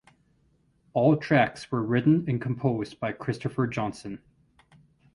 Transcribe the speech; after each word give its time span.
All 0.93 1.15
tracks 1.15 1.71
were 1.71 1.83
written 1.83 2.25
and 2.27 2.41
composed 2.41 2.99
by 2.99 3.13
Christofer 3.13 3.69
Johnsson. 3.69 4.17